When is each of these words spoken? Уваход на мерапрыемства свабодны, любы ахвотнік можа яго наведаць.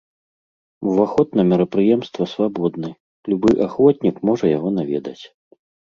Уваход 0.91 1.27
на 1.39 1.43
мерапрыемства 1.51 2.23
свабодны, 2.33 2.89
любы 3.35 3.49
ахвотнік 3.67 4.15
можа 4.31 4.45
яго 4.57 4.69
наведаць. 4.79 5.21